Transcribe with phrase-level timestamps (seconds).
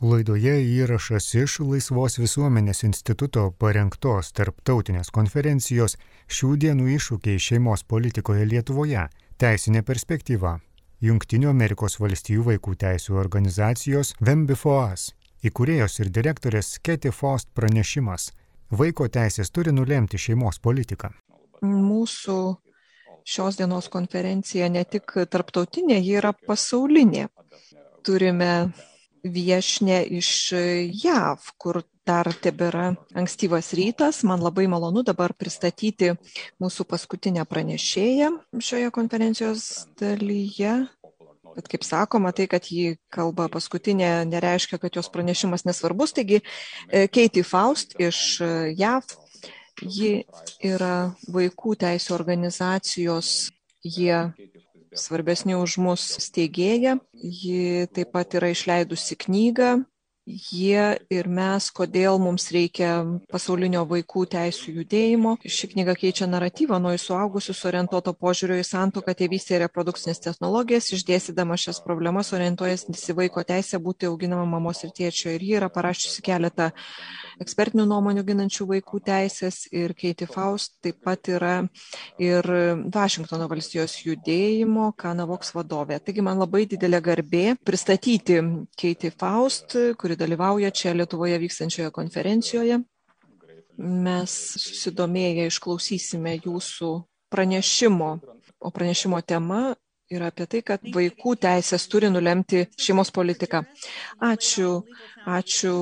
[0.00, 5.94] Laidoje įrašas iš Laisvos visuomenės instituto parengtos tarptautinės konferencijos
[6.28, 9.06] šių dienų iššūkiai šeimos politikoje Lietuvoje-
[9.40, 10.58] teisinė perspektyva.
[11.00, 18.32] Junktinių Amerikos valstijų vaikų teisų organizacijos Vembifoas įkūrėjos ir direktorės Keti Fost pranešimas-
[18.78, 21.10] vaiko teisės turi nulemti šeimos politiką.
[21.62, 22.56] Mūsų
[23.24, 27.28] šios dienos konferencija ne tik tarptautinė, ji yra pasaulinė.
[28.02, 28.74] Turime
[29.32, 30.30] viešnę iš
[31.02, 34.22] JAV, kur dar tebėra ankstyvas rytas.
[34.26, 36.14] Man labai malonu dabar pristatyti
[36.62, 38.30] mūsų paskutinę pranešėją
[38.62, 40.86] šioje konferencijos dalyje.
[41.56, 46.12] Bet kaip sakoma, tai, kad jį kalba paskutinė, nereiškia, kad jos pranešimas nesvarbus.
[46.12, 46.42] Taigi,
[46.92, 48.42] Katie Faust iš
[48.76, 49.16] JAV
[49.82, 50.24] Ji
[50.64, 53.50] yra vaikų teisų organizacijos,
[53.84, 54.32] jie
[54.98, 56.96] svarbesni už mus steigėja.
[57.14, 59.76] Ji taip pat yra išleidusi knygą
[60.26, 62.90] jie ir mes, kodėl mums reikia
[63.30, 65.36] pasaulinio vaikų teisų judėjimo.
[65.46, 70.90] Ši knyga keičia naratyvą nuo į suaugusius orientuoto požiūrio į santoką, tėvystę ir reprodukcinės technologijas,
[70.96, 75.30] išdėstydama šias problemas orientuojas į vaiko teisę būti auginama mamos ir tėčio.
[75.36, 76.72] Ir ji yra parašiusi keletą
[77.42, 81.54] ekspertinių nuomonių ginančių vaikų teisės ir Katie Faust taip pat yra
[82.18, 82.46] ir
[82.92, 86.00] Vašingtono valstijos judėjimo Kanavoks vadovė.
[86.02, 88.40] Taigi man labai didelė garbė pristatyti
[88.80, 92.80] Katie Faust, kuri kuri dalyvauja čia Lietuvoje vykstančioje konferencijoje.
[93.76, 98.08] Mes susidomėję išklausysime jūsų pranešimo,
[98.56, 99.76] o pranešimo tema
[100.12, 103.62] yra apie tai, kad vaikų teisės turi nulemti šeimos politiką.
[104.22, 104.70] Ačiū,
[105.26, 105.72] ačiū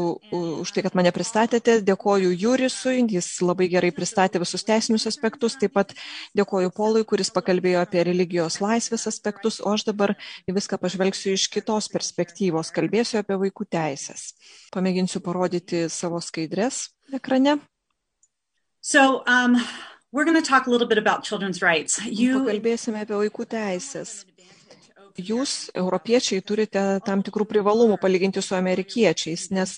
[0.62, 1.76] už tai, kad mane pristatėte.
[1.84, 5.58] Dėkoju Jurisui, jis labai gerai pristatė visus teisinius aspektus.
[5.60, 5.92] Taip pat
[6.36, 10.14] dėkoju Polui, kuris pakalbėjo apie religijos laisvės aspektus, o aš dabar
[10.48, 12.72] viską pažvelgsiu iš kitos perspektyvos.
[12.74, 14.32] Kalbėsiu apie vaikų teisės.
[14.74, 17.58] Pamėginsiu parodyti savo skaidrės ekrane.
[18.80, 19.56] So, um,
[22.06, 22.44] You...
[22.44, 24.20] Pakalbėsime apie vaikų teisės.
[25.14, 29.76] Jūs, europiečiai, turite tam tikrų privalumų palyginti su amerikiečiais, nes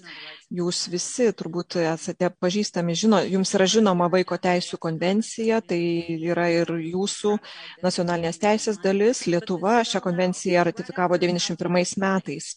[0.48, 5.80] jūs visi turbūt esate pažįstami, žino, jums yra žinoma vaiko teisų konvencija, tai
[6.16, 7.36] yra ir jūsų
[7.84, 9.26] nacionalinės teisės dalis.
[9.28, 12.56] Lietuva šią konvenciją ratifikavo 91 metais.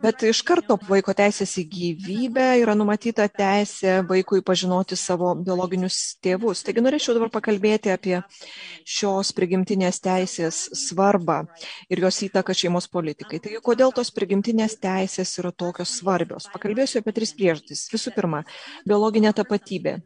[0.00, 6.62] Bet iš karto vaiko teisės į gyvybę yra numatyta teisė vaikui pažinoti savo biologinius tėvus.
[6.64, 8.14] Taigi norėčiau dabar pakalbėti apie
[8.88, 11.42] šios prigimtinės teisės svarbą
[11.92, 13.42] ir jos įtaką šeimos politikai.
[13.44, 16.48] Taigi kodėl tos prigimtinės teisės yra tokios svarbios?
[16.54, 17.84] Pakalbėsiu apie tris priežastis.
[17.92, 18.46] Visų pirma,
[18.88, 19.98] biologinė tapatybė.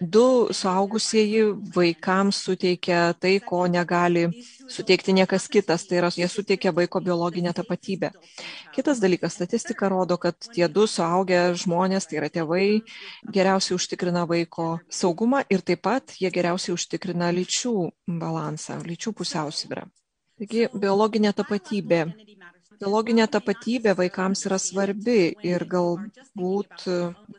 [0.00, 1.42] Du suaugusieji
[1.76, 4.24] vaikams suteikia tai, ko negali
[4.68, 8.10] suteikti niekas kitas, tai yra jie suteikia vaiko biologinę tapatybę.
[8.74, 12.82] Kitas dalykas, statistika rodo, kad tie du suaugę žmonės, tai yra tėvai,
[13.30, 17.76] geriausiai užtikrina vaiko saugumą ir taip pat jie geriausiai užtikrina lyčių
[18.08, 19.86] balansą, lyčių pusiausvyrą.
[20.34, 22.00] Taigi biologinė tapatybė
[22.80, 26.84] Biologinė tapatybė vaikams yra svarbi ir galbūt,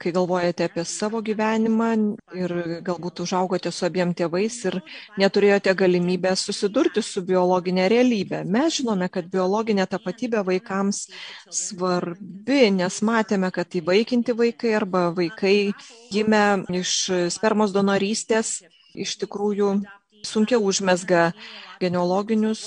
[0.02, 1.90] kai galvojate apie savo gyvenimą
[2.38, 2.54] ir
[2.88, 4.80] galbūt užaugote su abiem tėvais ir
[5.22, 8.44] neturėjote galimybę susidurti su biologinė realybė.
[8.58, 11.06] Mes žinome, kad biologinė tapatybė vaikams
[11.64, 15.58] svarbi, nes matėme, kad įvaikinti vaikai arba vaikai
[16.14, 16.46] gimę
[16.82, 16.96] iš
[17.36, 18.62] spermos donorystės
[18.96, 19.70] iš tikrųjų
[20.26, 21.22] sunkiau užmesga
[21.82, 22.64] genealoginius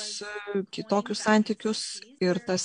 [0.74, 1.82] kitokius santykius
[2.20, 2.64] ir tas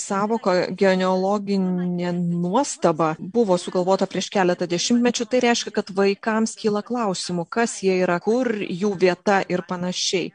[0.00, 7.78] savoka genealoginė nuostaba buvo sugalvota prieš keletą dešimtmečių, tai reiškia, kad vaikams kyla klausimų, kas
[7.84, 10.32] jie yra, kur jų vieta ir panašiai.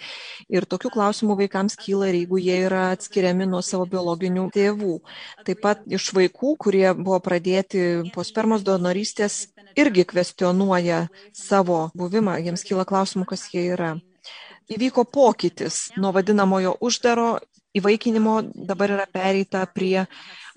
[0.49, 4.97] Ir tokių klausimų vaikams kyla jeigu jie yra atskiriami nuo savo biologinių tėvų.
[5.47, 9.47] Taip pat iš vaikų, kurie buvo pradėti po spermos donorystės,
[9.77, 13.95] irgi kvestionuoja savo buvimą, jiems kyla klausimų, kas jie yra.
[14.67, 17.37] Įvyko pokytis nuo vadinamojo uždaro
[17.79, 18.35] įvaikinimo,
[18.69, 20.05] dabar yra pereita prie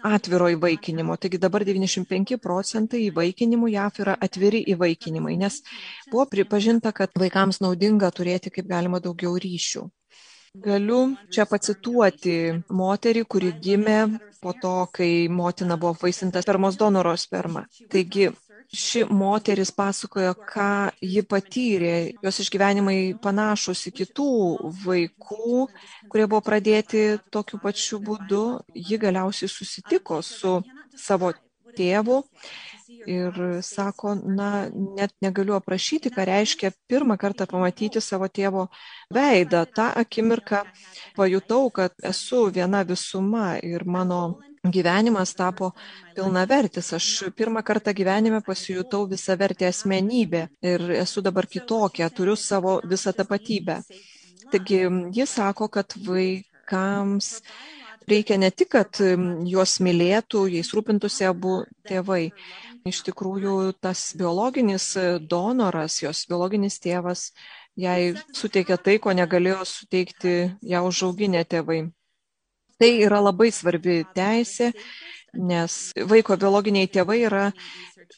[0.04, 1.16] atviro įvaikinimo.
[1.20, 5.60] Taigi dabar 95 procentai įvaikinimų JAF yra atviri įvaikinimai, nes
[6.10, 9.86] buvo pripažinta, kad vaikams naudinga turėti kaip galima daugiau ryšių.
[10.58, 11.00] Galiu
[11.30, 12.36] čia pacituoti
[12.74, 14.00] moterį, kuri gimė
[14.42, 17.62] po to, kai motina buvo vaisinta spermos donoro sperma.
[17.92, 18.32] Taigi
[18.70, 24.30] ši moteris pasakojo, ką ji patyrė, jos išgyvenimai panašus į kitų
[24.84, 25.66] vaikų,
[26.10, 28.44] kurie buvo pradėti tokiu pačiu būdu.
[28.74, 30.60] Ji galiausiai susitiko su
[30.96, 31.32] savo
[31.76, 32.22] tėvu
[33.06, 38.68] ir sako, na, net negaliu aprašyti, ką reiškia pirmą kartą pamatyti savo tėvo
[39.14, 39.64] veidą.
[39.74, 40.64] Ta akimirka
[41.16, 45.72] pajutau, kad esu viena visuma ir mano gyvenimas tapo
[46.14, 46.92] pilnavertis.
[46.92, 53.12] Aš pirmą kartą gyvenime pasijutau visą vertę asmenybę ir esu dabar kitokia, turiu savo visą
[53.12, 53.80] tapatybę.
[54.52, 54.80] Taigi
[55.16, 57.40] jis sako, kad vaikams
[58.08, 59.00] reikia ne tik, kad
[59.46, 62.32] juos mylėtų, jais rūpintųsi abu tėvai.
[62.84, 64.96] Iš tikrųjų, tas biologinis
[65.28, 67.30] donoras, jos biologinis tėvas,
[67.76, 71.82] jai suteikė tai, ko negalėjo suteikti ją užauginę tėvai.
[72.80, 74.70] Tai yra labai svarbi teisė,
[75.36, 75.74] nes
[76.08, 77.42] vaiko biologiniai tėvai yra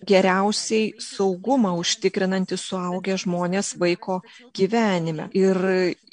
[0.09, 4.21] geriausiai saugumą užtikrinantys suaugę žmonės vaiko
[4.55, 5.27] gyvenime.
[5.35, 5.59] Ir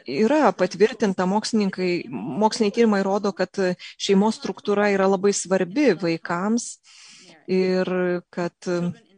[0.10, 3.62] yra patvirtinta mokslininkai, moksliniai tyrimai rodo, kad
[4.02, 6.72] šeimos struktūra yra labai svarbi vaikams
[7.50, 7.90] ir
[8.30, 8.54] kad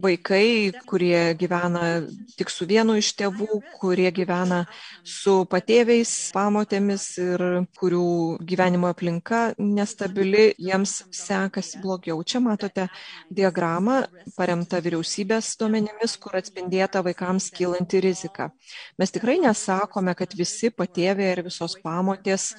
[0.01, 2.01] vaikai, kurie gyvena
[2.37, 4.63] tik su vienu iš tėvų, kurie gyvena
[5.05, 7.43] su patėviais, pamotėmis ir
[7.77, 8.05] kurių
[8.47, 12.21] gyvenimo aplinka nestabili, jiems sekasi blogiau.
[12.23, 12.87] Čia matote
[13.29, 14.01] diagramą
[14.37, 18.49] paremtą vyriausybės duomenimis, kur atspindėta vaikams kylanti rizika.
[18.97, 22.53] Mes tikrai nesakome, kad visi patėviai ir visos pamotės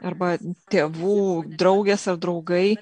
[0.00, 0.36] arba
[0.70, 2.78] tėvų draugės ar draugai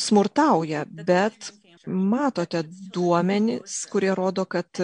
[0.00, 1.52] smurtauja, bet
[1.86, 2.62] matote
[2.94, 4.80] duomenys, kurie rodo, kad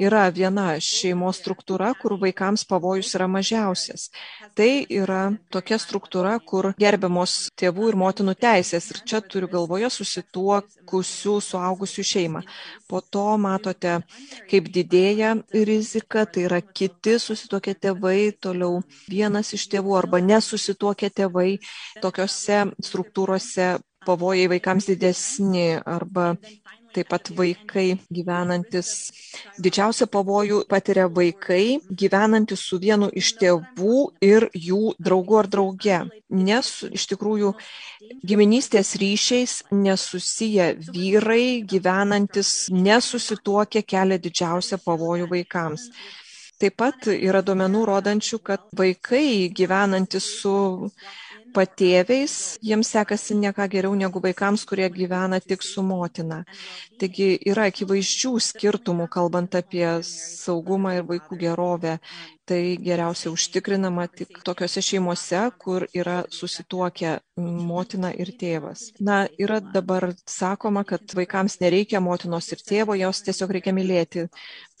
[0.00, 4.10] yra viena šeimos struktūra, kur vaikams pavojus yra mažiausias.
[4.54, 8.90] Tai yra tokia struktūra, kur gerbiamos tėvų ir motinų teisės.
[8.92, 12.44] Ir čia turiu galvoje susituokusių suaugusių šeimą.
[12.88, 13.96] Po to matote,
[14.50, 21.48] kaip didėja rizika, tai yra kiti susituokę tėvai, toliau vienas iš tėvų arba nesusituokę tėvai
[22.02, 23.74] tokiuose struktūrose
[24.06, 26.34] pavojai vaikams didesni arba
[26.94, 28.90] taip pat vaikai gyvenantis,
[29.58, 36.00] didžiausią pavojų patiria vaikai gyvenantis su vienu iš tėvų ir jų draugu ar drauge.
[36.30, 37.54] Nes iš tikrųjų
[38.26, 45.90] giminystės ryšiais nesusiję vyrai gyvenantis nesusituokę kelia didžiausią pavojų vaikams.
[46.62, 50.54] Taip pat yra duomenų rodančių, kad vaikai gyvenantis su
[51.54, 52.34] patėviais
[52.64, 56.42] jiems sekasi ne ką geriau negu vaikams, kurie gyvena tik su motina.
[57.00, 61.98] Taigi yra akivaizdžių skirtumų, kalbant apie saugumą ir vaikų gerovę.
[62.44, 68.90] Tai geriausiai užtikrinama tik tokiuose šeimose, kur yra susituokę motina ir tėvas.
[69.00, 74.26] Na, yra dabar sakoma, kad vaikams nereikia motinos ir tėvo, jos tiesiog reikia mylėti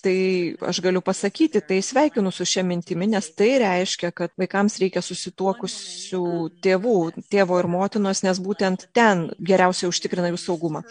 [0.04, 0.16] tai
[0.60, 6.24] aš galiu pasakyti, tai sveikinu su šia mintimi, nes tai reiškia, kad vaikams reikia susituokusių
[6.64, 6.96] tėvų,
[7.32, 10.84] tėvo ir motinos, nes būtent ten geriausiai užtikrina jų saugumą.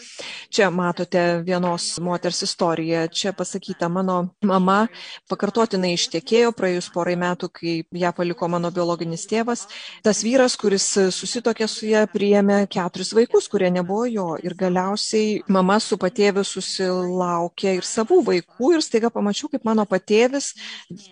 [0.53, 3.05] Čia matote vienos moters istoriją.
[3.13, 4.87] Čia pasakyta, mano mama
[5.31, 9.67] pakartotinai ištekėjo praėjus porai metų, kai ją paliko mano biologinis tėvas.
[10.05, 14.29] Tas vyras, kuris susitokė su ją, priėmė keturis vaikus, kurie nebuvo jo.
[14.43, 19.85] Ir galiausiai mama su patėviu susilaukė ir savų vaikų ir staiga staiga pamačiau, kaip mano
[19.85, 20.53] patėvis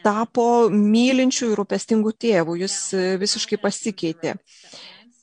[0.03, 4.37] tapo mylinčių ir rūpestingų tėvų, jis e, visiškai pasikeitė.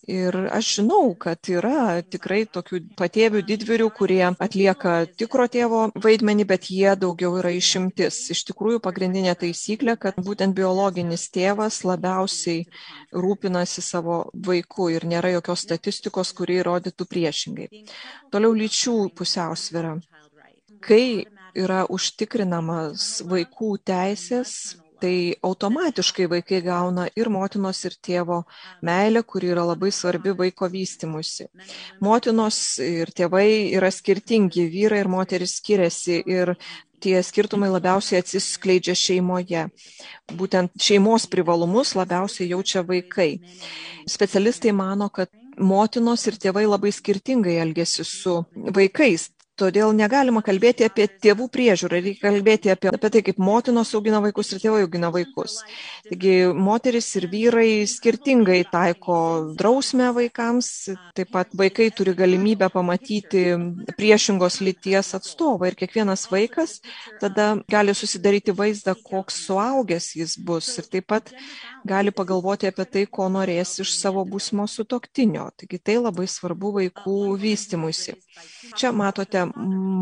[0.09, 6.71] Ir aš žinau, kad yra tikrai tokių patėvių didvirių, kurie atlieka tikro tėvo vaidmenį, bet
[6.73, 8.31] jie daugiau yra išimtis.
[8.33, 12.65] Iš tikrųjų, pagrindinė taisyklė, kad būtent biologinis tėvas labiausiai
[13.13, 17.85] rūpinasi savo vaiku ir nėra jokios statistikos, kuri įrodytų priešingai.
[18.33, 19.99] Toliau lyčių pusiausvėra.
[20.81, 28.43] Kai yra užtikrinamas vaikų teisės, tai automatiškai vaikai gauna ir motinos, ir tėvo
[28.83, 31.47] meilę, kuri yra labai svarbi vaiko vystimusi.
[32.03, 36.55] Motinos ir tėvai yra skirtingi, vyrai ir moteris skiriasi ir
[36.99, 39.69] tie skirtumai labiausiai atsiskleidžia šeimoje.
[40.35, 43.37] Būtent šeimos privalumus labiausiai jaučia vaikai.
[44.11, 49.29] Specialistai mano, kad motinos ir tėvai labai skirtingai elgesi su vaikais.
[49.59, 54.53] Todėl negalima kalbėti apie tėvų priežiūrą, reikia kalbėti apie, apie tai, kaip motinos augina vaikus
[54.55, 55.59] ir tėvai augina vaikus.
[56.07, 59.19] Taigi moteris ir vyrai skirtingai taiko
[59.59, 60.71] drausmę vaikams,
[61.19, 63.45] taip pat vaikai turi galimybę pamatyti
[63.99, 66.79] priešingos lyties atstovą ir kiekvienas vaikas
[67.19, 71.35] tada gali susidaryti vaizdą, koks suaugęs jis bus ir taip pat
[71.89, 75.49] gali pagalvoti apie tai, ko norės iš savo būsimo sutoktinio.
[75.59, 78.19] Taigi tai labai svarbu vaikų vystimuisi.
[78.79, 79.47] Čia matote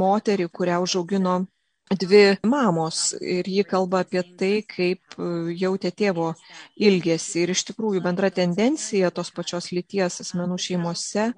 [0.02, 1.42] moterį, kurią užaugino
[1.90, 5.14] dvi mamos ir ji kalba apie tai, kaip
[5.54, 6.32] jautė tėvo
[6.76, 7.44] ilgesį.
[7.44, 11.28] Ir iš tikrųjų bendra tendencija tos pačios lyties asmenų šeimose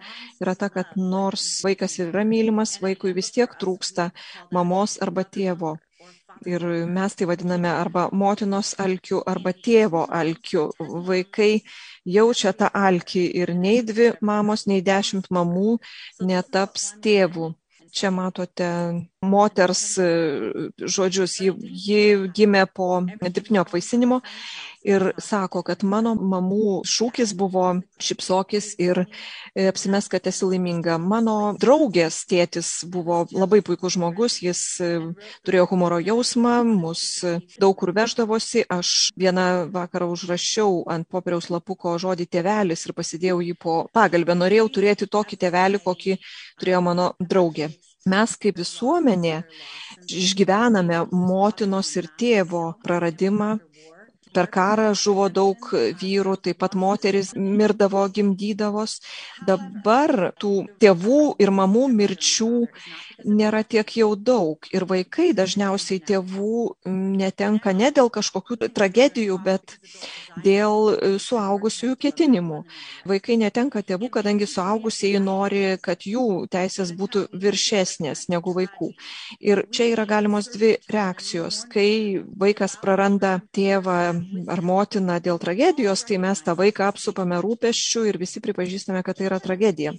[0.40, 4.10] yra ta, kad nors vaikas yra mylimas, vaikui vis tiek trūksta
[4.52, 5.76] mamos arba tėvo.
[6.46, 10.68] Ir mes tai vadiname arba motinos alkiu, arba tėvo alkiu.
[10.78, 11.62] Vaikai
[12.06, 15.78] jaučia tą alkį ir nei dvi mamos, nei dešimt mamų
[16.20, 17.54] netaps tėvų.
[17.88, 18.68] Čia matote
[19.24, 19.82] moters
[20.78, 21.54] žodžius, ji,
[21.86, 22.02] ji
[22.36, 24.20] gimė po dirbtinio apvaisinimo
[24.82, 27.64] ir sako, kad mano mamų šūkis buvo
[28.02, 30.98] šipsokis ir e, apsimes, kad esi laiminga.
[31.02, 34.90] Mano draugės tėtis buvo labai puikus žmogus, jis e,
[35.46, 37.24] turėjo humoro jausmą, mus
[37.58, 38.64] daug kur veždavosi.
[38.68, 44.38] Aš vieną vakarą užrašiau ant popieriaus lapuko žodį tėvelis ir pasidėjau jį po pagalbę.
[44.38, 46.18] Norėjau turėti tokį tėvelį, kokį
[46.60, 47.72] turėjo mano draugė.
[48.08, 49.42] Mes kaip visuomenė
[50.06, 53.56] išgyvename motinos ir tėvo praradimą
[54.34, 58.98] Per karą žuvo daug vyrų, taip pat moteris mirdavo, gimdydavos.
[59.46, 62.52] Dabar tų tėvų ir mamų mirčių
[63.24, 64.68] nėra tiek jau daug.
[64.74, 66.62] Ir vaikai dažniausiai tėvų
[67.18, 69.74] netenka ne dėl kažkokių tragedijų, bet
[70.44, 72.62] dėl e, suaugusiųjų ketinimų.
[73.08, 78.92] Vaikai netenka tėvų, kadangi suaugusieji nori, kad jų teisės būtų viršesnės negu vaikų.
[79.40, 81.64] Ir čia yra galimos dvi reakcijos.
[81.72, 84.17] Kai vaikas praranda tėvą
[84.50, 89.28] ar motiną dėl tragedijos, tai mes tą vaiką apsupame rūpeščių ir visi pripažįstame, kad tai
[89.30, 89.94] yra tragedija.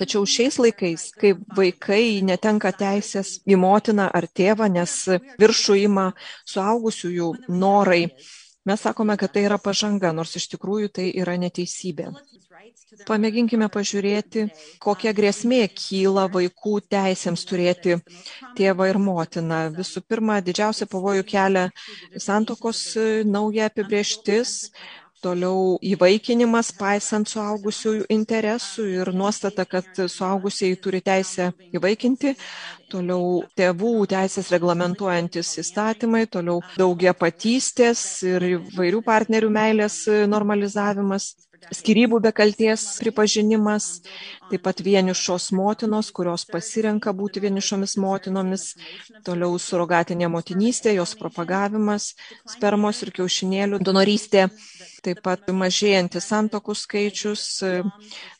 [0.00, 4.94] Tačiau šiais laikais, kai vaikai netenka teisės į motiną ar tėvą, nes
[5.40, 6.06] viršų ima
[6.48, 7.28] suaugusiųjų
[7.60, 8.06] norai,
[8.68, 12.10] mes sakome, kad tai yra pažanga, nors iš tikrųjų tai yra neteisybė.
[13.08, 14.42] Pamėginkime pažiūrėti,
[14.82, 17.96] kokia grėsmė kyla vaikų teisėms turėti
[18.58, 19.60] tėvą ir motiną.
[19.76, 21.68] Visų pirma, didžiausia pavojų kelia
[22.18, 22.82] santokos
[23.24, 24.56] nauja apibrieštis,
[25.24, 32.34] toliau įvaikinimas paisant suaugusiųjų interesų ir nuostata, kad suaugusieji turi teisę įvaikinti,
[32.90, 41.34] toliau tėvų teisės reglamentuojantis įstatymai, toliau daugia patystės ir įvairių partnerių meilės normalizavimas,
[41.68, 44.00] skirybų be kalties pripažinimas,
[44.50, 48.74] taip pat vienišos motinos, kurios pasirenka būti vienišomis motinomis,
[49.26, 52.14] toliau surogatinė motinystė, jos propagavimas,
[52.48, 54.48] spermos ir kiaušinėlių donorystė,
[55.04, 57.44] taip pat mažėjantis santokų skaičius,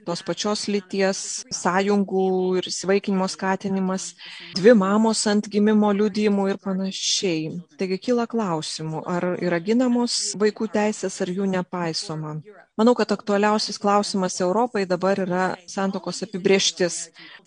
[0.06, 1.20] tos pačios lyties
[1.54, 2.26] sąjungų
[2.60, 4.14] ir įsivaikinimo skatinimas,
[4.58, 7.52] dvi mamos ant gimimo liudijimų ir panašiai.
[7.80, 12.38] Taigi kyla klausimų, ar yra ginamos vaikų teisės, ar jų nepaisoma.
[12.80, 16.94] Manau, kad aktualiausias klausimas Europai dabar yra santokos apibrieštis.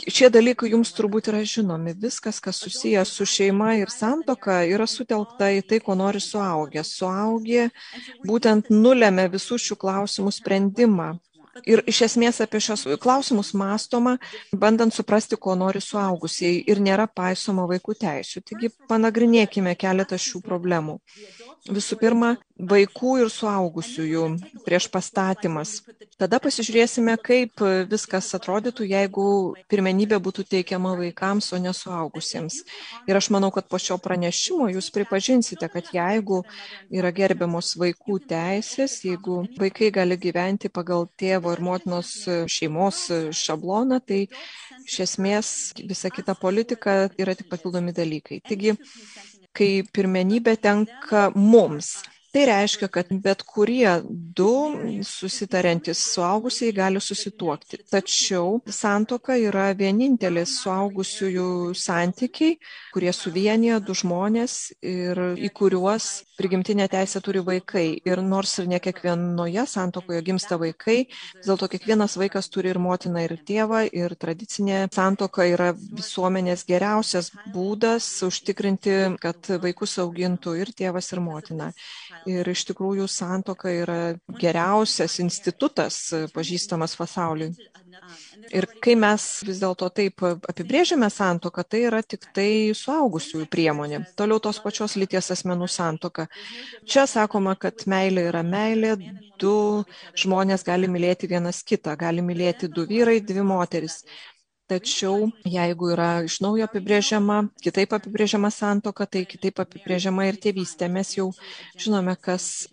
[0.05, 1.95] Šie dalykai jums turbūt yra žinomi.
[2.03, 6.85] Viskas, kas susijęs su šeima ir santoka, yra sutelkta į tai, ko nori suaugę.
[6.85, 7.65] Suaugę
[8.29, 11.15] būtent nulėmė visų šių klausimų sprendimą.
[11.69, 14.15] Ir iš esmės apie šios klausimus mąstoma,
[14.53, 18.41] bandant suprasti, ko nori suaugusieji ir nėra paisoma vaikų teisų.
[18.49, 20.97] Taigi panagrinėkime keletą šių problemų.
[21.69, 22.33] Visų pirma,
[22.69, 24.23] vaikų ir suaugusiųjų
[24.65, 25.81] prieš pastatymas.
[26.19, 29.25] Tada pasižiūrėsime, kaip viskas atrodytų, jeigu
[29.71, 32.61] pirmenybė būtų teikiama vaikams, o ne suaugusiems.
[33.09, 36.43] Ir aš manau, kad po šio pranešimo jūs pripažinsite, kad jeigu
[36.93, 42.15] yra gerbiamos vaikų teisės, jeigu vaikai gali gyventi pagal tėvo ir motinos
[42.51, 43.05] šeimos
[43.35, 44.25] šabloną, tai
[44.85, 45.53] iš esmės
[45.83, 48.41] visa kita politika yra tik papildomi dalykai.
[48.47, 48.77] Taigi,
[49.53, 51.95] kai pirmenybė tenka mums.
[52.33, 53.91] Tai reiškia, kad bet kurie
[54.37, 54.49] du
[55.05, 57.77] susitariantys suaugusiai gali susituokti.
[57.93, 61.45] Tačiau santoka yra vienintelis suaugusiųjų
[61.77, 62.55] santykiai,
[62.95, 68.01] kurie suvienyje du žmonės ir į kuriuos prigimtinę teisę turi vaikai.
[68.09, 70.97] Ir nors ir ne kiekvienoje santokoje gimsta vaikai,
[71.37, 73.83] vis dėlto kiekvienas vaikas turi ir motiną, ir tėvą.
[73.93, 81.69] Ir tradicinė santoka yra visuomenės geriausias būdas užtikrinti, kad vaikus augintų ir tėvas, ir motina.
[82.29, 83.99] Ir iš tikrųjų santoka yra
[84.39, 85.97] geriausias institutas
[86.33, 87.53] pažįstamas pasauliui.
[88.53, 94.01] Ir kai mes vis dėlto taip apibrėžiame santoką, tai yra tik tai suaugusiųjų priemonė.
[94.19, 96.27] Toliau tos pačios lyties asmenų santoka.
[96.89, 98.95] Čia sakoma, kad meilė yra meilė,
[99.39, 99.55] du
[100.19, 104.01] žmonės gali mylėti vienas kitą, gali mylėti du vyrai, dvi moteris.
[104.71, 110.87] Tačiau jeigu yra iš naujo apibrėžiama, kitaip apibrėžiama santoka, tai kitaip apibrėžiama ir tėvystė.
[110.87, 111.31] Mes jau
[111.75, 112.69] žinome, kas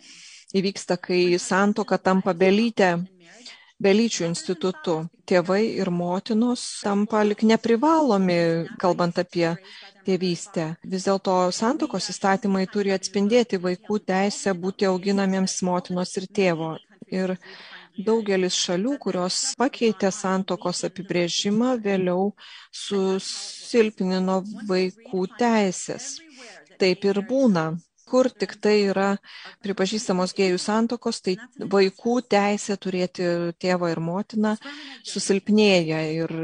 [0.55, 2.93] įvyksta, kai santoka tampa belytė,
[3.83, 4.97] belyčių institutu.
[5.31, 8.39] Tėvai ir motinos tampa lik neprivalomi,
[8.83, 9.49] kalbant apie
[10.07, 10.75] tėvystę.
[10.95, 16.77] Vis dėlto santokos įstatymai turi atspindėti vaikų teisę būti auginamiems motinos ir tėvo.
[17.11, 17.35] Ir
[17.99, 22.33] daugelis šalių, kurios pakeitė santokos apibrėžimą, vėliau
[22.73, 26.19] susilpnino vaikų teisės.
[26.81, 27.65] taip ir būna
[28.11, 29.11] kur tik tai yra
[29.63, 31.37] pripažįstamos gėjų santokos, tai
[31.75, 33.29] vaikų teisė turėti
[33.63, 34.57] tėvą ir motiną
[35.07, 36.35] susilpnėja ir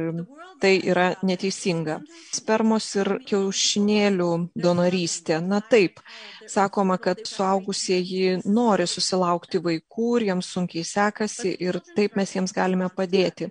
[0.60, 1.98] tai yra neteisinga.
[2.34, 4.30] Spermos ir kiaušinėlių
[4.66, 5.38] donorystė.
[5.44, 6.00] Na taip,
[6.50, 12.88] sakoma, kad suaugusieji nori susilaukti vaikų ir jiems sunkiai sekasi ir taip mes jiems galime
[12.96, 13.50] padėti.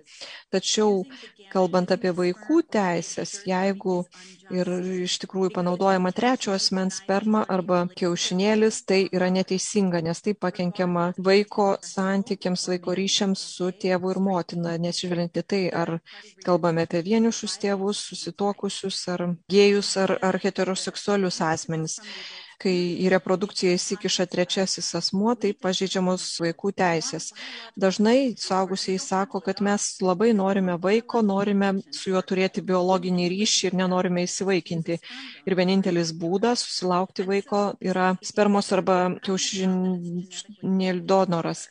[0.52, 1.04] Tačiau
[1.52, 4.02] kalbant apie vaikų teisės, jeigu
[4.54, 4.70] ir
[5.06, 11.68] iš tikrųjų panaudojama trečio asmens sperma arba kiaušinėlis, tai yra neteisinga, nes tai pakenkiama vaiko
[11.82, 15.96] santykiams, vaiko ryšiams su tėvu ir motina, nesižvelgiant į tai, ar
[16.46, 22.00] kalbame apie vienišus tėvus, susituokusius, ar gėjus, ar, ar heteroseksualius asmenys
[22.62, 27.30] kai į reprodukciją įsikiša trečiasis asmuo, tai pažeidžiamos vaikų teisės.
[27.76, 33.78] Dažnai suaugusiai sako, kad mes labai norime vaiko, norime su juo turėti biologinį ryšį ir
[33.82, 34.98] nenorime įsivaikinti.
[35.46, 41.66] Ir vienintelis būdas susilaukti vaiko yra spermos arba kiaušinėlių donoras.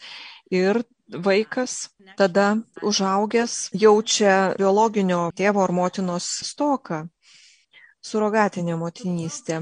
[0.54, 7.06] Ir vaikas tada užaugęs jaučia biologinio tėvo ar motinos stoką
[8.06, 9.62] surogatinė motinystė.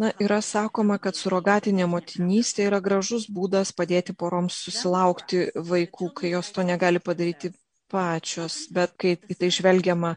[0.00, 6.52] Na yra sakoma kad surogatinė motinystė yra gražus būdas padėti poroms susilaukti vaikų kai jos
[6.56, 7.52] to negali padaryti
[7.92, 8.56] pačios.
[8.72, 10.14] Bet kai į tai žvelgiama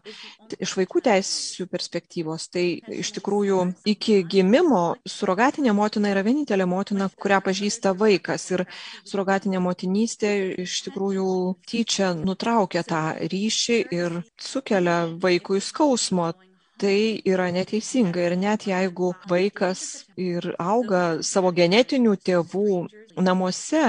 [0.63, 2.65] iš vaikų teisių perspektyvos tai
[3.01, 3.59] iš tikrųjų
[3.91, 8.47] iki gimimo surogatinė motina yra vienintelė motina kurią pažįsta vaikas.
[8.55, 8.65] Ir
[9.03, 11.27] surogatinė motinystė iš tikrųjų
[11.67, 13.03] tyčia nutraukia tą
[13.35, 16.31] ryšį ir sukelia vaikui skausmo
[16.81, 22.69] tai yra neteisinga ir net jeigu vaikas ir auga savo genetinių tėvų
[23.23, 23.85] namuose,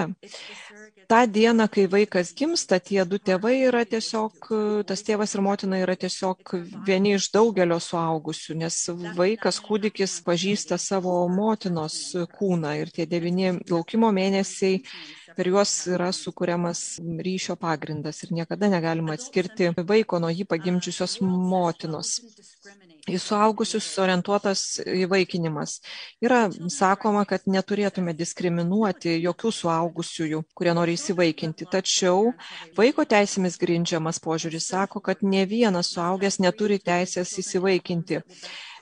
[1.06, 4.48] tą dieną, kai vaikas gimsta, tie du tėvai yra tiesiog,
[4.86, 6.54] tas tėvas ir motina yra tiesiog
[6.86, 8.78] vieni iš daugelio suaugusių, nes
[9.18, 11.98] vaikas, kūdikis pažįsta savo motinos
[12.38, 14.82] kūną ir tie devyni laukimo mėnesiai
[15.36, 16.82] per juos yra sukūriamas
[17.28, 22.16] ryšio pagrindas ir niekada negalima atskirti vaiko nuo jį pagimdžiusios motinos
[23.06, 25.78] į suaugusius orientuotas įvaikinimas.
[26.24, 31.68] Yra sakoma, kad neturėtume diskriminuoti jokių suaugusiųjų, kurie nori įsivaikinti.
[31.70, 32.32] Tačiau
[32.78, 38.24] vaiko teisėmis grindžiamas požiūris sako, kad ne vienas suaugęs neturi teisės įsivaikinti.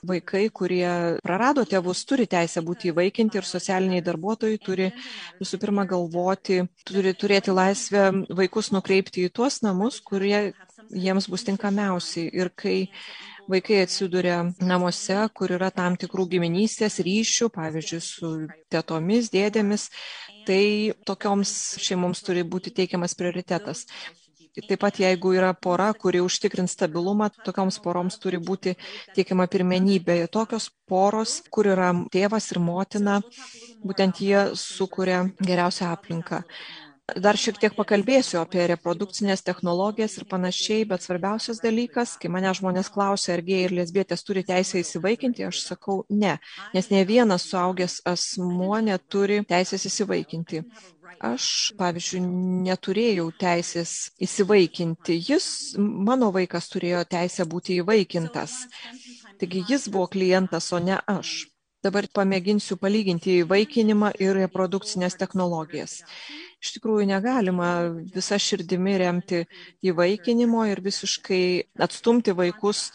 [0.04, 0.86] Vaikai, kurie
[1.24, 4.88] prarado tėvus, turi teisę būti įvaikinti ir socialiniai darbuotojai turi
[5.40, 10.52] visų pirma galvoti, turi turėti laisvę vaikus nukreipti į tuos namus, kurie
[10.90, 12.28] jiems bus tinkamiausiai.
[12.32, 12.76] Ir kai
[13.50, 18.34] vaikai atsiduria namuose, kur yra tam tikrų giminystės ryšių, pavyzdžiui, su
[18.72, 19.88] tetomis, dėdėmis,
[20.48, 23.86] tai tokioms šeimoms turi būti teikiamas prioritetas.
[24.54, 28.76] Taip pat jeigu yra pora, kuri užtikrins stabilumą, tokioms poroms turi būti
[29.16, 30.20] teikiama pirmenybė.
[30.30, 33.18] Tokios poros, kur yra tėvas ir motina,
[33.82, 36.44] būtent jie sukuria geriausią aplinką
[37.20, 42.88] dar šiek tiek pakalbėsiu apie reprodukcinės technologijas ir panašiai, bet svarbiausias dalykas, kai mane žmonės
[42.94, 46.38] klausia, ar gėjai ir lesbietės turi teisę įsivaikinti, aš sakau ne,
[46.72, 50.64] nes ne vienas suaugęs asmuo neturi teisės įsivaikinti.
[51.24, 51.46] Aš,
[51.78, 52.20] pavyzdžiui,
[52.66, 53.94] neturėjau teisės
[54.26, 55.16] įsivaikinti.
[55.30, 55.46] Jis,
[55.78, 58.58] mano vaikas, turėjo teisę būti įvaikintas.
[59.40, 61.46] Taigi jis buvo klientas, o ne aš.
[61.84, 65.98] Dabar pamėginsiu palyginti įvaikinimą ir reprodukcinės technologijas
[66.64, 67.70] iš tikrųjų negalima
[68.14, 69.42] visa širdimi remti
[69.84, 71.44] įvaikinimo ir visiškai
[71.84, 72.88] atstumti vaikus,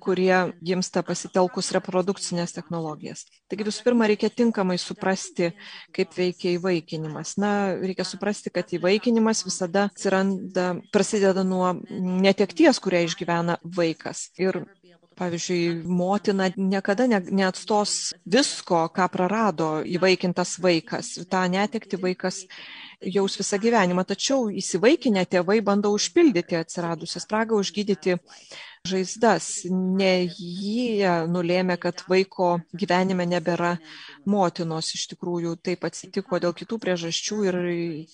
[0.00, 3.26] kurie gimsta pasitelkus reprodukcinės technologijas.
[3.50, 5.50] Taigi visų pirma, reikia tinkamai suprasti,
[5.96, 7.36] kaip veikia įvaikinimas.
[7.42, 14.30] Na, reikia suprasti, kad įvaikinimas visada atsiranda, prasideda nuo netekties, kurią išgyvena vaikas.
[14.40, 14.64] Ir
[15.16, 21.14] pavyzdžiui, motina niekada ne, neatstos visko, ką prarado įvaikintas vaikas.
[21.30, 22.44] Ta netekti vaikas
[23.02, 24.04] jaus visą gyvenimą.
[24.08, 28.16] Tačiau įsivaikinę tėvai bando užpildyti atsiradusią spragą, užgydyti
[28.88, 29.48] žaizdas.
[29.70, 33.76] Ne jie nulėmė, kad vaiko gyvenime nebėra
[34.26, 34.92] motinos.
[34.96, 37.60] Iš tikrųjų, taip atsitiko dėl kitų priežasčių ir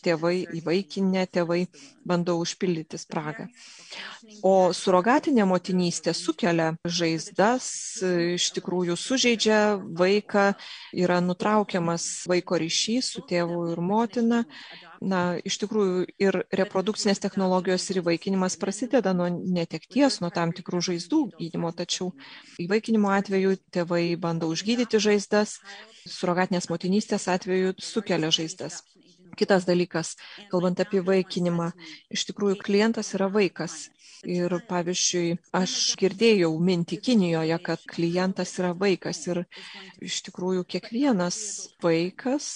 [0.05, 1.65] tėvai, įvaikinę tėvai
[2.05, 3.49] bando užpildyti spragą.
[4.47, 7.67] O surogatinė motinystė sukelia žaizdas,
[8.37, 9.59] iš tikrųjų sužeidžia
[9.99, 10.53] vaiką,
[10.95, 14.43] yra nutraukiamas vaiko ryšys su tėvu ir motina.
[15.03, 21.21] Na, iš tikrųjų ir reprodukcinės technologijos ir įvaikinimas prasideda nuo netekties, nuo tam tikrų žaizdų
[21.39, 22.13] gydimo, tačiau
[22.63, 25.59] įvaikinimo atveju tėvai bando užgydyti žaizdas,
[26.07, 28.83] surogatinės motinystės atveju sukelia žaizdas.
[29.37, 30.17] Kitas dalykas,
[30.51, 31.73] kalbant apie vaikinimą,
[32.13, 33.89] iš tikrųjų klientas yra vaikas
[34.23, 39.41] Ir pavyzdžiui, aš girdėjau mintį Kinijoje, kad klientas yra vaikas ir
[39.99, 41.39] iš tikrųjų kiekvienas
[41.83, 42.47] vaikas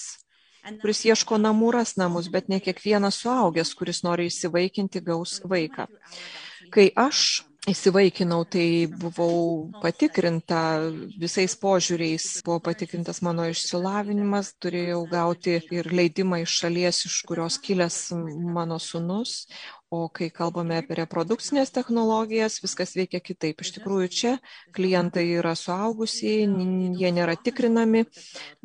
[0.82, 5.86] kuris ieško namų, ras namus, bet ne kiekvienas suaugęs, kuris nori įsivaikinti, gaus vaiką.
[6.74, 10.60] Kai aš įsivaikinau, tai buvau patikrinta
[11.18, 17.98] visais požiūriais, buvo patikrintas mano išsilavinimas, turėjau gauti ir leidimą iš šalies, iš kurios kilęs
[18.54, 19.48] mano sunus,
[19.90, 23.66] o kai kalbame apie reprodukcinės technologijas, viskas veikia kitaip.
[23.66, 24.36] Iš tikrųjų, čia
[24.76, 26.46] klientai yra suaugusieji,
[27.02, 28.06] jie nėra tikrinami,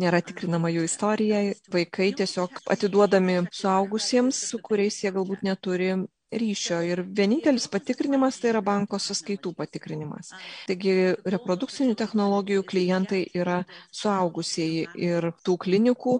[0.01, 5.95] nėra tikrinama jų istorija, vaikai tiesiog atiduodami suaugusiems, su kuriais jie galbūt neturi
[6.31, 10.31] ryšio ir vienintelis patikrinimas tai yra banko sąskaitų patikrinimas.
[10.69, 10.95] Taigi
[11.35, 16.17] reprodukcinių technologijų klientai yra suaugusieji ir tų klinikų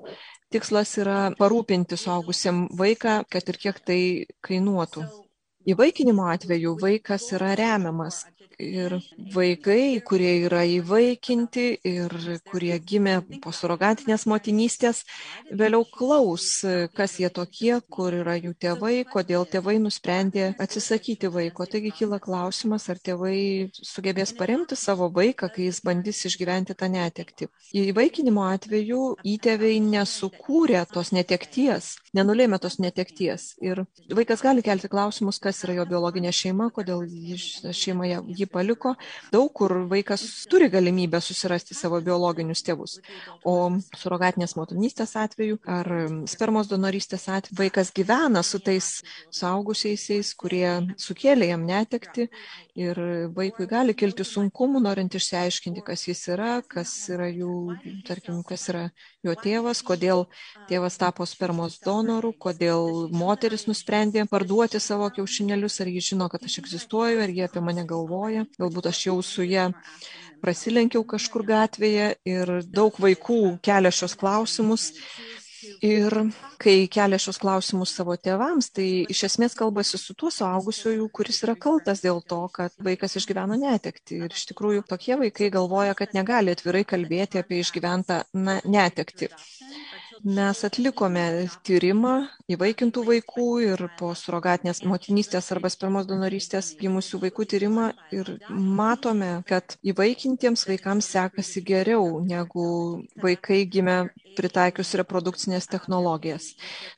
[0.52, 4.02] tikslas yra parūpinti suaugusiam vaiką, kad ir kiek tai
[4.44, 5.06] kainuotų.
[5.70, 8.24] Įvaikinimo atveju vaikas yra remiamas
[8.62, 8.96] ir
[9.34, 12.14] vaikai, kurie yra įvaikinti ir
[12.50, 15.04] kurie gimė po surogatinės motinystės,
[15.50, 16.48] vėliau klaus,
[16.98, 21.66] kas jie tokie, kur yra jų tėvai, kodėl tėvai nusprendė atsisakyti vaiko.
[21.66, 27.50] Taigi kyla klausimas, ar tėvai sugebės paremti savo vaiką, kai jis bandys išgyventi tą netekti.
[27.74, 29.04] Įvaikinimo atveju
[29.36, 33.56] įtėviai nesukūrė tos netekties, nenulėmė tos netekties.
[33.64, 37.06] Ir vaikas gali kelti klausimus, kas yra jo biologinė šeima, kodėl
[37.76, 38.96] šeima jį paliko,
[39.34, 42.98] daug kur vaikas turi galimybę susirasti savo biologinius tėvus.
[43.48, 43.56] O
[43.98, 45.90] surogatinės motinystės atveju ar
[46.32, 48.92] spermos donorystės atveju vaikas gyvena su tais
[49.32, 50.68] saugusiaisiais, kurie
[51.00, 52.28] sukėlė jam netekti
[52.80, 53.00] ir
[53.36, 58.86] vaikui gali kilti sunkumų, norint išsiaiškinti, kas jis yra, kas yra jų, tarkim, kas yra
[59.26, 60.26] jo tėvas, kodėl
[60.70, 66.62] tėvas tapo spermos donoru, kodėl moteris nusprendė parduoti savo kiaušinėlius, ar jis žino, kad aš
[66.64, 69.70] egzistuoju, ar jie apie mane galvoja, galbūt aš jau su ją
[70.42, 74.90] prasilenkiau kažkur gatvėje ir daug vaikų kelia šios klausimus
[75.86, 76.14] Ir
[76.62, 81.56] kai kelia šios klausimus savo tėvams, tai iš esmės kalbasi su tuo suaugusiuoju, kuris yra
[81.60, 84.22] kaltas dėl to, kad vaikas išgyveno netekti.
[84.26, 89.32] Ir iš tikrųjų tokie vaikai galvoja, kad negali atvirai kalbėti apie išgyventą na, netekti.
[90.22, 91.24] Mes atlikome
[91.66, 92.12] tyrimą
[92.54, 99.80] įvaikintų vaikų ir po surogatinės motinystės arba spermos donorystės gimusių vaikų tyrimą ir matome, kad
[99.82, 102.68] įvaikintiems vaikams sekasi geriau negu
[103.24, 103.98] vaikai gimę
[104.38, 106.52] pritaikius reprodukcinės technologijas.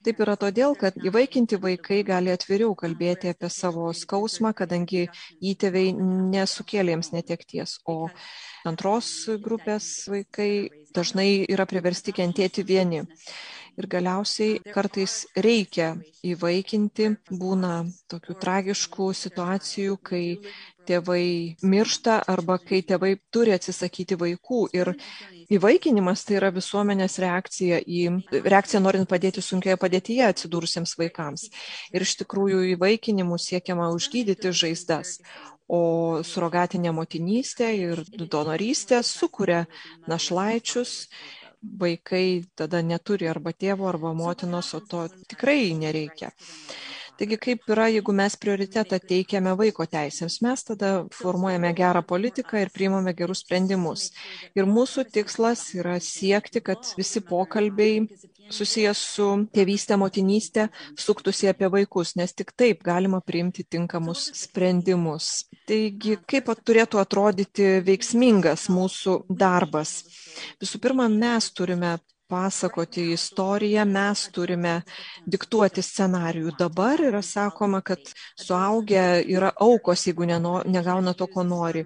[0.04, 5.08] Taip yra todėl, kad įvaikinti vaikai gali atviriau kalbėti apie savo skausmą, kadangi
[5.40, 8.10] įtėviai nesukėlė jiems netekties, o
[8.70, 9.10] antros
[9.44, 13.04] grupės vaikai dažnai yra priversti kentėti vieni.
[13.74, 20.26] Ir galiausiai kartais reikia įvaikinti, būna tokių tragiškų situacijų, kai
[20.86, 24.60] tėvai miršta arba kai tėvai turi atsisakyti vaikų.
[24.78, 24.94] Ir
[25.58, 28.04] įvaikinimas tai yra visuomenės reakcija į
[28.46, 31.48] reakciją norint padėti sunkioje padėtyje atsidūrusiems vaikams.
[31.96, 35.18] Ir iš tikrųjų įvaikinimu siekiama užgydyti žaizdas.
[35.72, 39.64] O surogatinė motinystė ir donorystė sukuria
[40.12, 41.08] našlaičius,
[41.80, 46.34] vaikai tada neturi arba tėvo, arba motinos, o to tikrai nereikia.
[47.14, 52.72] Taigi kaip yra, jeigu mes prioritetą teikiame vaiko teisėms, mes tada formuojame gerą politiką ir
[52.74, 54.08] priimame gerus sprendimus.
[54.58, 58.08] Ir mūsų tikslas yra siekti, kad visi pokalbiai
[58.50, 60.68] susijęs su tėvystė, motinystė
[61.06, 65.46] suktųsi apie vaikus, nes tik taip galima priimti tinkamus sprendimus.
[65.70, 70.02] Taigi, kaip turėtų atrodyti veiksmingas mūsų darbas?
[70.60, 71.98] Visų pirma, mes turime
[72.34, 74.74] pasakoti istoriją, mes turime
[75.30, 76.54] diktuoti scenarijų.
[76.60, 78.02] Dabar yra sakoma, kad
[78.40, 79.04] suaugę
[79.36, 81.84] yra aukos, jeigu negauna to, ko nori.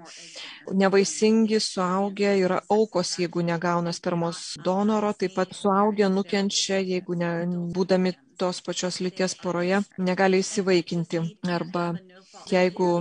[0.71, 7.33] Nevaisingi suaugę yra aukos, jeigu negauna spermos donoro, taip pat suaugę nukenčia, jeigu ne,
[7.75, 11.23] būdami tos pačios lyties poroje negali įsivaikinti.
[11.59, 11.89] Arba
[12.51, 12.91] jeigu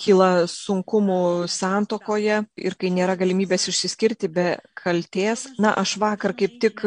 [0.00, 4.46] kyla sunkumų santokoje ir kai nėra galimybės išsiskirti be
[4.78, 5.46] kalties.
[5.58, 6.82] Na, aš vakar kaip tik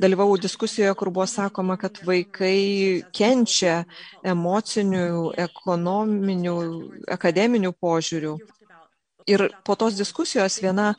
[0.00, 3.82] dalyvau diskusijoje, kur buvo sakoma, kad vaikai kenčia
[4.24, 6.56] emocinių, ekonominių,
[7.16, 8.36] akademinių požiūrių.
[9.24, 10.90] Ir po tos diskusijos viena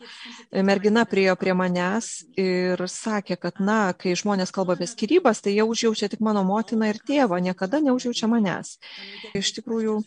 [0.65, 5.61] mergina priejo prie manęs ir sakė, kad, na, kai žmonės kalba apie skirybas, tai jie
[5.61, 8.79] užjaučia tik mano motiną ir tėvą, niekada neužjaučia manęs.
[9.37, 9.99] Iš tikrųjų,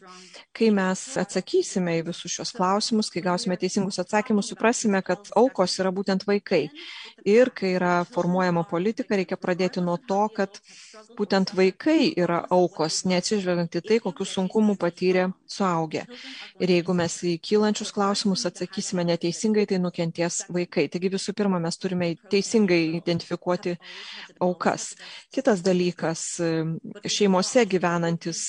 [0.50, 5.94] kai mes atsakysime į visus šios klausimus, kai gausime teisingus atsakymus, suprasime, kad aukos yra
[5.94, 6.64] būtent vaikai.
[7.22, 10.58] Ir kai yra formuojama politika, reikia pradėti nuo to, kad
[11.14, 16.02] būtent vaikai yra aukos, neatsižvelgiant į tai, kokius sunkumų patyrė suaugę.
[16.58, 18.07] Ir jeigu mes į kylančius klausimus
[18.48, 20.86] atsakysime neteisingai, tai nukenties vaikai.
[20.92, 23.76] Taigi visų pirma, mes turime teisingai identifikuoti
[24.44, 24.94] aukas.
[25.34, 26.24] Kitas dalykas-
[27.16, 28.42] šeimose gyvenantis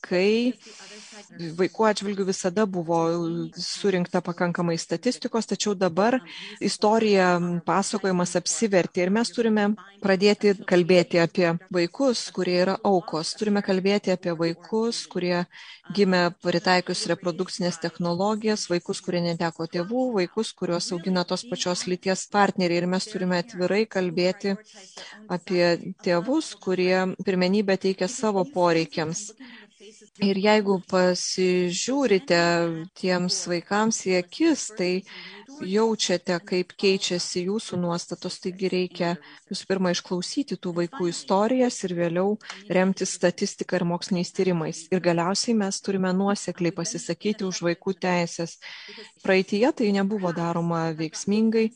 [0.00, 0.54] vaikai
[1.58, 2.98] vaikų atžvilgių visada buvo
[3.58, 6.18] surinkta pakankamai statistikos, tačiau dabar
[6.60, 7.32] istorija
[7.66, 9.66] pasakojimas apsivertė ir mes turime
[10.02, 13.34] pradėti kalbėti apie vaikus, kurie yra aukos.
[13.38, 15.44] Turime kalbėti apie vaikus, kurie
[15.94, 22.82] gimė pritaikius reprodukcinės technologijas, vaikus, kurie neteko tėvų, vaikus, kuriuos augina tos pačios lyties partneriai.
[22.82, 24.56] Ir mes turime atvirai kalbėti
[25.28, 26.94] apie tėvus, kurie
[27.26, 29.28] pirmenybę teikia savo poreikiams
[29.80, 32.40] Ir jeigu pasižiūrite
[33.00, 34.88] tiems vaikams į akis, tai
[35.64, 39.14] jaučiate, kaip keičiasi jūsų nuostatos, taigi reikia
[39.48, 42.36] visų pirma išklausyti tų vaikų istorijas ir vėliau
[42.68, 44.84] remti statistiką ir moksliniais tyrimais.
[44.92, 48.58] Ir galiausiai mes turime nuosekliai pasisakyti už vaikų teisės.
[49.24, 51.70] Praeitie tai nebuvo daroma veiksmingai,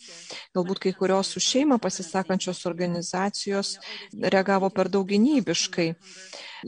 [0.52, 3.78] galbūt kai kurios už šeimą pasisakančios organizacijos
[4.12, 5.94] reagavo per daug gynybiškai.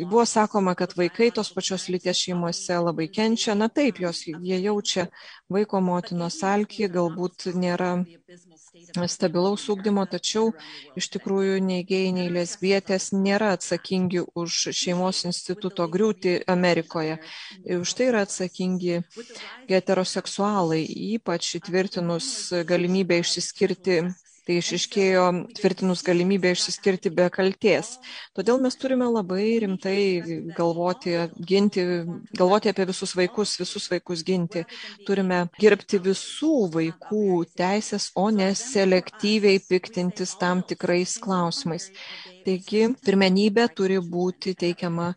[0.04, 3.54] Buvo sakoma, kad vaikai tos pačios lyties šeimose labai kenčia.
[3.54, 5.06] Na taip, jos, jie jaučia
[5.52, 7.92] vaiko motinos alkį, galbūt nėra
[9.08, 10.50] stabilaus ūkdymo, tačiau
[10.98, 17.18] iš tikrųjų nei gėjai, nei lesbietės nėra atsakingi už šeimos instituto griūtį Amerikoje.
[17.80, 19.00] Už tai yra atsakingi
[19.70, 20.82] heteroseksualai,
[21.16, 22.28] ypač įtvirtinus
[22.68, 24.00] galimybę išsiskirti
[24.46, 25.24] tai išiškėjo
[25.58, 27.96] tvirtinus galimybę išsiskirti be kalties.
[28.36, 29.98] Todėl mes turime labai rimtai
[30.56, 31.16] galvoti,
[31.50, 31.84] ginti,
[32.38, 34.62] galvoti apie visus vaikus, visus vaikus ginti.
[35.08, 37.26] Turime gerbti visų vaikų
[37.58, 41.90] teisės, o ne selektyviai piktintis tam tikrais klausimais.
[42.46, 45.08] Taigi, pirmenybė turi būti teikiama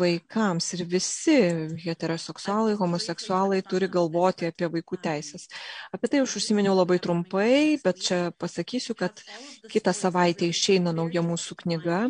[0.00, 1.34] vaikams ir visi
[1.82, 5.50] heteroseksualai, homoseksualai turi galvoti apie vaikų teisės.
[5.92, 9.20] Apie tai aš užsiminiau labai trumpai, bet čia pasakysiu, kad
[9.68, 12.06] kitą savaitę išeina nauja mūsų knyga.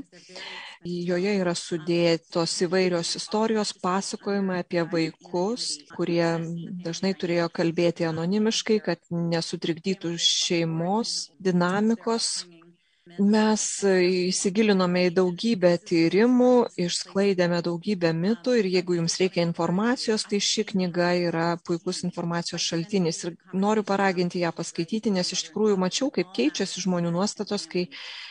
[0.82, 6.26] Joje yra sudėtos įvairios istorijos, pasakojimai apie vaikus, kurie
[6.86, 12.32] dažnai turėjo kalbėti anonimiškai, kad nesutrikdytų šeimos dinamikos,
[13.02, 20.62] Mes įsigilinome į daugybę tyrimų, išsklaidėme daugybę mitų ir jeigu jums reikia informacijos, tai ši
[20.68, 23.34] knyga yra puikus informacijos šaltinis ir
[23.64, 27.88] noriu paraginti ją paskaityti, nes iš tikrųjų mačiau, kaip keičiasi žmonių nuostatos, kai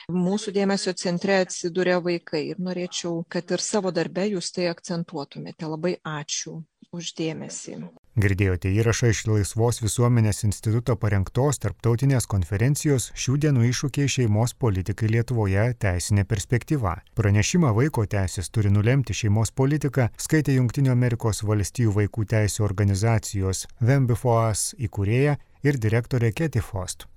[0.08, 5.68] mūsų dėmesio centre atsiduria vaikai ir norėčiau, kad ir savo darbe jūs tai akcentuotumėte.
[5.68, 6.62] Labai ačiū
[6.96, 7.76] uždėmesi.
[8.20, 15.64] Girdėjote įrašą iš Laisvos visuomenės instituto parengtos tarptautinės konferencijos šių dienų iššūkiai šeimos politikai Lietuvoje
[15.80, 16.98] teisinė perspektyva.
[17.16, 24.76] Pranešimą vaiko teisės turi nulemti šeimos politiką skaitė Junktinių Amerikos valstijų vaikų teisų organizacijos Us
[24.76, 27.11] įkūrėja ir direktorė Keti Fost.